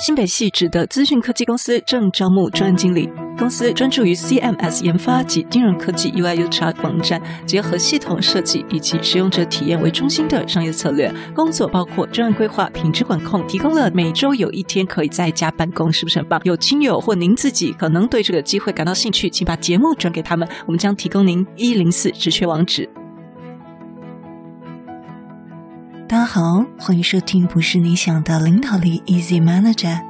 [0.00, 3.06] 新北系指的资讯科技公司正招募专案经理，
[3.38, 11.12] 公司专注于 CMS 研发及金融科技 UI/UX 网站，结合系统设计以及使用者体验为中心的商业策略。
[11.34, 16.40] 工作包括专案规划、品质管控，提供了每周有一天可以在家办公，是不是很棒？
[16.44, 22.88] 有亲友或您自己可能对这个机会感到兴趣，请把节目转给他们，我们将提供您一零四职缺网址。
[26.32, 30.00] 好，欢迎收听《不是你想的领导力》，Easy Manager。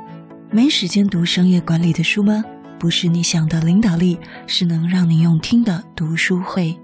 [0.50, 2.44] 没时间读商业管理的书吗？
[2.78, 6.78] 不是你想的领导力，是能让你用听的读书会。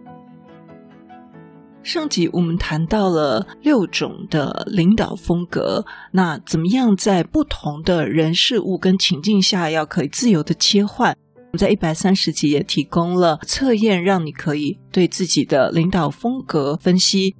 [1.82, 11.14] 上集我们谈到了六种的领导风格，那怎么样在不同的人事物跟情境下，要可以自由的切换？
[11.34, 17.36] 我们在一百三十集也提供了测验，让你可以对自己的领导风格分析。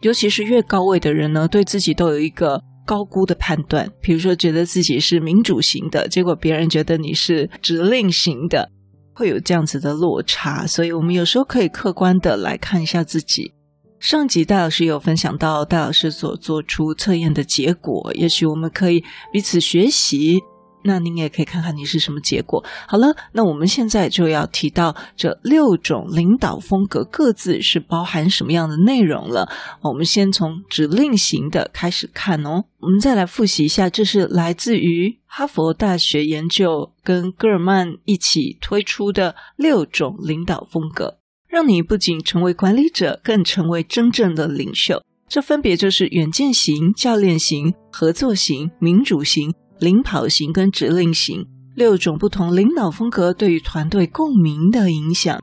[0.00, 3.90] 尤其是越高位的人呢，对自己都有一个高估的判断。
[4.00, 8.70] 比如说，觉得自己是民主型的，结果别人觉得你是指令型的，
[9.14, 10.66] 会有这样子的落差。
[10.66, 13.52] 所以，我们有时候可以客观的来看一下自己。
[13.98, 20.40] 上集戴老师有分享到，戴老师所做出测验的结果，也许我们可以彼此学习。
[20.84, 22.64] 那您也可以看看你是什么结果。
[22.86, 29.50] 好了，那我们现在就要提到这六种领导风格各自是包含什么样的内容了。
[29.82, 32.64] 我们先从指令型的开始看哦。
[32.80, 45.02] 我们再来复习一下，这是来自于哈佛大学研究跟戈尔曼一起推出的六种领导风格，让你不仅成为管理者，更成为真正的领袖。
[45.28, 49.54] 这分别就是远见型、教练型、合作型、民主型。
[49.80, 55.40] 领跑型跟指令型六种不同领导风格对于团队共鸣的影响，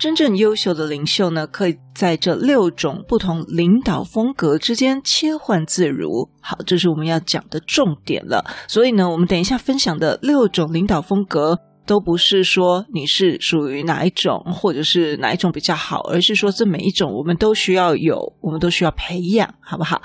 [0.00, 6.28] 真正优秀的领袖呢，可以在这六种不同领导风格之间切换自如。
[6.40, 8.44] 好，这是我们要讲的重点了。
[8.66, 20.02] 所以呢，我们等一下分享的六种领导风格，都不是说你是属于哪一种，或者是哪一种比较好，而是说这每一种我们都需要有，我们都需要培养，好不好？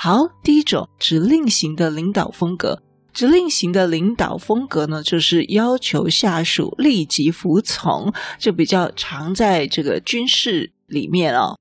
[0.00, 2.80] 好，第一种指令型的领导风格，
[3.12, 11.58] 指令型的领导风格呢，就是要求下属立即服从，就比较常在这个军事里面哦。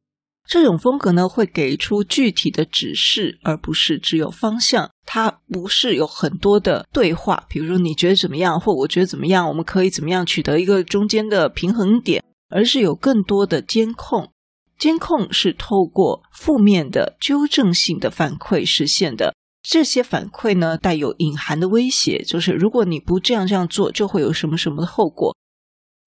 [0.47, 4.91] 这种风格呢，会给出具体的指示，而不是只有方向。
[5.03, 14.31] 它不是有很多的对话，比如说你觉得怎么样，或我觉得怎么样，我们可以怎么样取得一个中间的平衡点，而是有更多的监控。
[14.77, 19.33] 监控是透过负面的纠正性的反馈实现的。
[19.63, 25.35] 这些反馈呢，带有隐含的威胁，就是如果你不这样这样做，就会有什么什么的后果。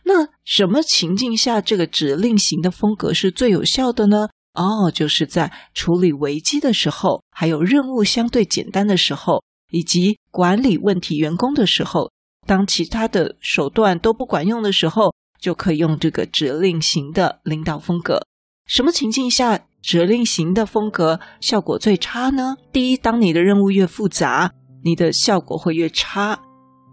[0.05, 4.29] 那什么情境下这个指令型的风格是最有效的呢？
[4.55, 12.11] 哦，就是在处理危机的时候，还有任务相对简单的时候，以及管理问题员工的时候，
[12.47, 18.23] 当其他的手段都不管用的时候，就可以用这个指令型的领导风格。
[18.71, 22.55] 什么情境下指令型的风格效果最差呢？
[22.73, 24.53] 第一，当你的任务越复杂，
[24.85, 26.39] 你的效果会越差。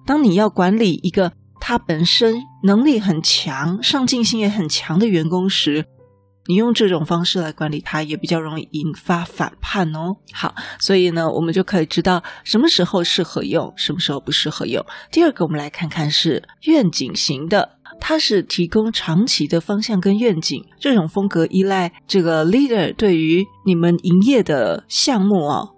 [0.04, 5.86] 当你要管理一个他本身能力很强、上进心也很强的员工时，
[6.48, 10.16] 你用这种方式来管理他，也比较容易引发反叛哦。
[10.34, 14.84] 好，所以呢，我们就可以知道什么时候适合用，什么时候不适合用。
[15.12, 17.77] 第二个，我们来看看是愿景型的。
[18.00, 25.76] 它是提供长期的方向跟愿景，这种风格依赖这个 leader 对于你们营业的项目哦，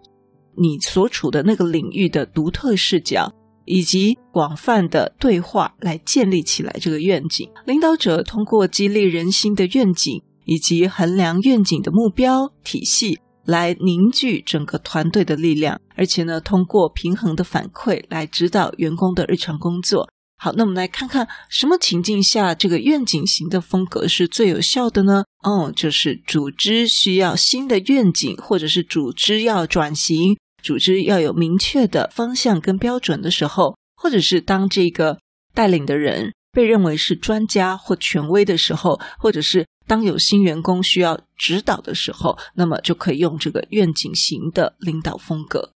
[0.56, 3.34] 你所处的那个领域的独特视角，
[3.66, 7.50] 以及广泛的对话来建立起来这个愿景。
[7.66, 20.09] 领导者通过激励人心的愿景，以及衡量愿景的目标体系，来凝聚整个团队的力量，而且呢，通过平衡的反馈来指导员工的日常工作。
[20.41, 25.25] 好，那我们来看看什么情境下这个愿景型的风格是最有效的呢？
[25.44, 35.19] 哦，就是组织需要新的愿景，或者是组织要转型，组织要有明确的方向跟标准的时候，或者是当这个
[35.53, 45.74] 带领的人被认为是专家或权威的时候，或者是当有新员工需要指导的时候，那么就可以用这个愿景型的领导风格。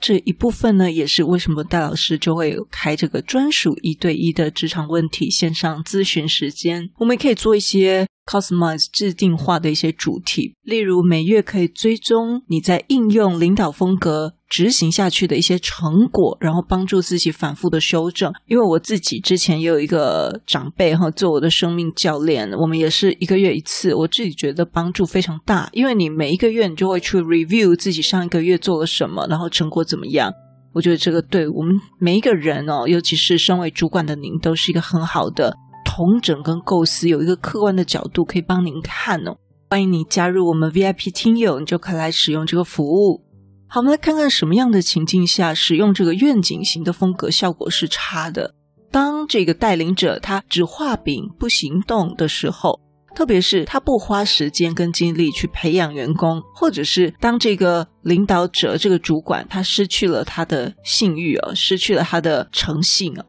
[0.00, 6.88] 这一部分呢，也是为什么戴老师就会开这个专属一对一的职场问题线上咨询时间。
[6.98, 18.32] 我们也可以做一些 customize 制定化的一些主题，例如每月可以追踪你在应用领导风格执行下去的一些成果，然后帮助自己反复的修正。
[18.46, 25.68] 因为我自己之前也有一个长辈哈，做我的生命教练，我们也是一个月一次，我自己觉得帮助非常大。
[25.72, 30.32] 因为你每一个月你就会去 review 自己上一个月做了什么，然后成果怎么样。
[30.72, 35.56] 我觉得这个对我们每一个人哦，尤其是身为主管的您，都是一个很好的
[36.00, 39.36] 重整跟构思，有一个客观的角度可以帮您看哦。
[39.68, 43.22] 欢迎你加入我们 VIP 听友，你就可以来使用这个服务。
[43.68, 48.54] 好，我们来看看什么样的情境下使用这个愿景型的风格效果是差的。
[48.90, 52.80] 当这个带领者他只画饼不行动的时候。
[53.12, 63.24] 特别是他不花时间跟精力去培养员工，或者是当这个领导者、这个主管他失去了他的信誉啊，失去了他的诚信啊。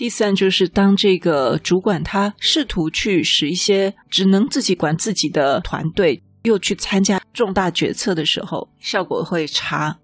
[0.00, 9.98] 第三就是当这个主管他试图去使一些只能自己管自己的团队，又去参加重大决策的时候，效果会差。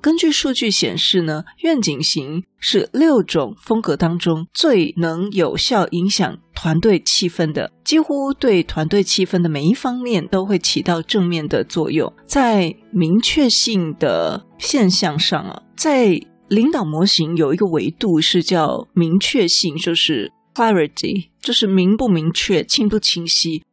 [0.00, 12.12] 根据数据显示呢，愿景型是六种风格当中最能有效影响团队气氛的，几乎对团队气氛的每一方面都会起到正面的作用。
[12.24, 16.20] 在明确性的现象上啊，在
[16.52, 23.64] 领导模型有一个维度是叫明确性，就是 clarity，就是明不明确、清不清晰。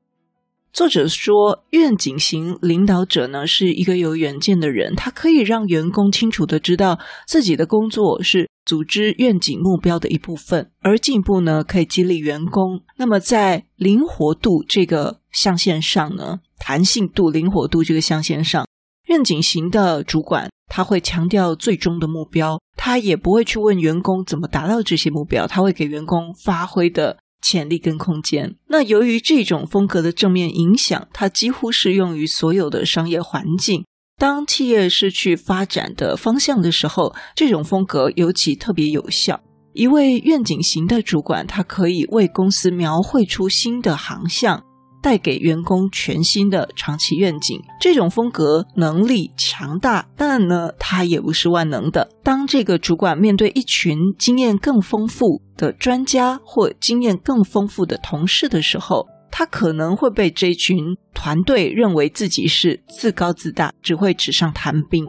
[0.72, 6.98] 作者说，愿景型领导者呢是一个有远见的人，他可以让员工清楚地知道
[7.28, 12.84] 自己的工作是组织愿景目标的一部分，而进一步呢可以激励员工。
[12.96, 18.66] 那么在灵活度这个象限上呢，弹性度、灵活度这个象限上，
[19.10, 27.18] 愿景型的主管他会强调最终的目标，他也不会去问员工怎么达到这些目标，他会给员工发挥的。
[27.42, 28.58] 潜力跟空间。
[28.68, 33.86] 那由于这种风格的正面影响，它几乎适用于所有的商业环境。
[34.18, 39.40] 当企业失去发展的方向的时候，这种风格尤其特别有效。
[39.72, 44.62] 一位愿景型的主管，他可以为公司描绘出新的航向。
[45.01, 52.10] 带给员工全新的长期愿景，这种风格能力强大，但呢，它也不是万能的。
[52.24, 60.78] 当这个主管面对一群经验更丰富的专家或经验更丰富的同事的时候，他可能会被这群
[61.13, 65.07] 团队认为自己是自高自大，只会纸上谈兵。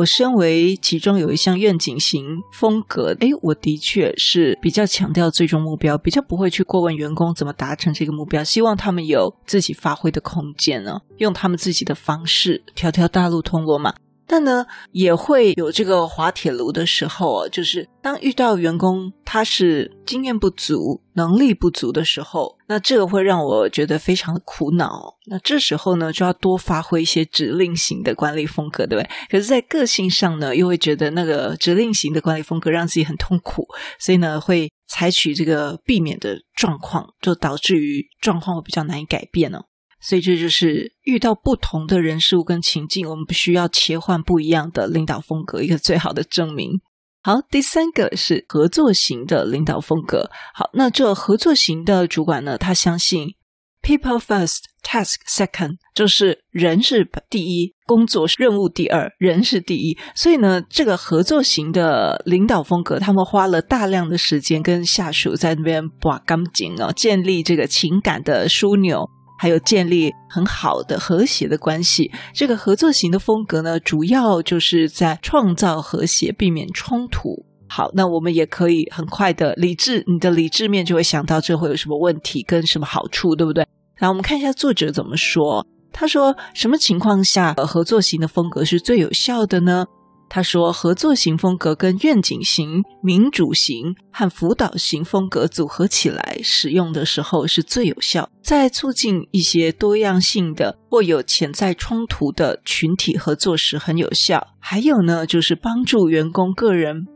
[0.00, 2.24] 我身为其中有一项愿景型
[2.54, 13.92] 风格，哎，我的确是比较强调最终目标，比较不会去过问员工怎么达成这个目标，希望他们有自己发挥的空间呢，用他们自己的方式，条条大路通罗马。
[14.32, 25.16] 但呢，也会有这个滑铁卢的时候，就是当遇到员工他是经验不足、能力不足的时候，那这个会让我觉得非常的苦恼。
[25.26, 29.10] 那这时候呢，就要多发挥一些指令型的管理风格，对不对？
[29.28, 33.66] 可是，在个性上呢，又会觉得那个指令型的管理风格让自己很痛苦，
[33.98, 39.62] 所以呢，会采取这个避免的状况，就导致于状况会比较难以改变呢。
[40.00, 46.80] 所以这就是遇到不同的人事物跟情境，我们必须要切换不一样的领导风格，一个最好的证明。
[47.22, 50.30] 好，第三个是合作型的领导风格。
[50.54, 53.34] 好，那这合作型的主管呢，他相信
[53.82, 59.98] people first, task second，就是人是第一，工作是任务第二，人是第一。
[60.14, 69.06] 所以呢，这个合作型的领导风格，他们花了大量的时间跟下属在那边把钢筋哦，建立这个情感的枢纽。
[69.40, 77.46] 还有建立很好的和谐的关系，这个合作型的风格呢，主要就是在创造和谐，避免冲突。
[77.66, 83.66] 好，那我们也可以很快的理智，你的理智面就会想到这会有什么问题跟什么好处，对不对？
[84.00, 85.66] 来，我们看一下作者怎么说。
[85.90, 89.86] 他说，什么情况下合作型的风格是最有效的呢？
[90.32, 104.54] 他说，合作型风格跟愿景型、民主型和辅导型风格组合起来使用的时候是最有效，在促进一些多样性的或有潜在冲突的群体合作时很有效。
[104.60, 107.08] 还有呢，就是帮助员工个人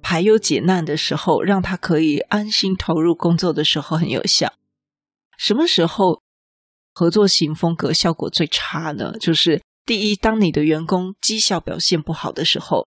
[0.00, 4.54] 排忧解难的时候，让他可以安心投入工作的时候很有效。
[5.36, 6.22] 什么时候
[6.94, 9.12] 合作型风格效果最差呢？
[9.20, 9.60] 就是。
[9.88, 12.86] 第一，当你的员工绩效表现不好的时候，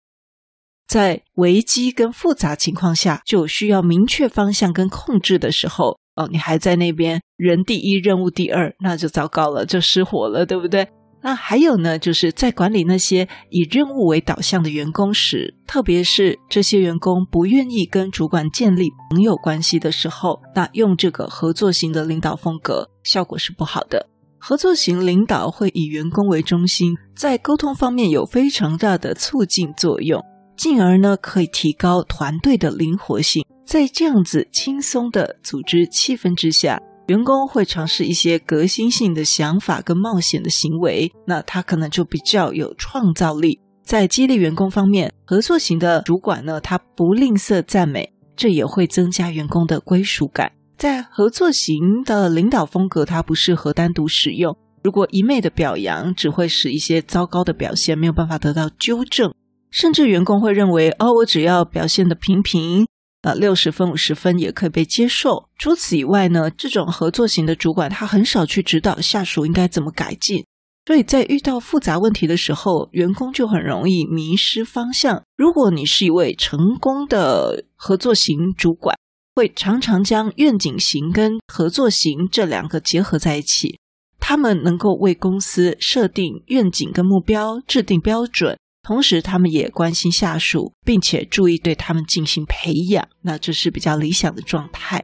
[0.85, 10.89] 在危机跟复杂情况下，就需要明确方向跟控制的时候，哦，你还在那边人第一，任务第二，那就糟糕了，就失火了，对不对？
[11.21, 24.08] 那还有呢，就是在管理那些以任务为导向的员工时，特别是这些员工不愿意跟主管建立朋友关系的时候，那用这个合作型的领导风格，效果是不好的。
[24.39, 30.21] 合作型领导会以员工为中心，在沟通方面有非常大的促进作用，
[30.57, 33.45] 进而呢可以提高团队的灵活性。
[33.65, 43.59] 在这样子轻松的组织气氛之下，员工会尝试一些革新性的想法跟冒险的行为，那他可能就比较有创造力。
[43.83, 50.51] 在激励员工方面，合作型的主管呢，他不吝啬赞美，这也会增加员工的归属感。
[50.79, 54.57] 在合作型的领导风格，它不适合单独使用。
[54.81, 59.33] 如果一味的表扬，只会使一些糟糕的表现没有办法得到纠正，
[59.69, 62.87] 甚至员工会认为，哦，我只要表现得平平，
[63.23, 65.49] 呃，六十分、五十分也可以被接受。
[65.57, 70.45] 除此以外呢，这种合作型的主管，他很少去指导下属应该怎么改进，
[70.85, 75.23] 所以在遇到复杂问题的时候，员工就很容易迷失方向。
[75.35, 78.95] 如果你是一位成功的合作型主管，
[79.35, 83.79] 会常常将愿景型跟合作型这两个结合在一起。
[84.19, 93.07] 他们能够为公司设定愿景跟目标，制定标准，同时他们也关心下属，并且注意对他们进行培养。
[93.21, 95.03] 那这是比较理想的状态。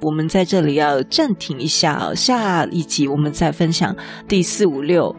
[0.00, 3.94] 我们在这里要暂停一下，下一集我们再分享
[4.26, 5.14] 第四五六。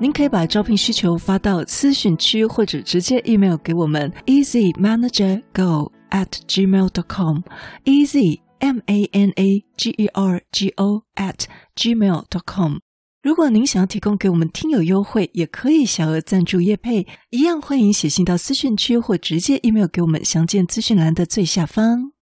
[0.00, 7.40] 您可以把招聘需求发到资讯区，或者直接 email 给我们 easymanagergo at gmail dot com
[7.84, 8.40] easy。
[8.60, 11.44] m a n a g e r g o at
[11.76, 12.78] gmail dot com。
[13.22, 22.17] 如果您想要提供给我们听友优惠，也可以小额赞助叶配，一样欢迎写信到私讯区或直接 email 给我们，详见资讯栏的最下方。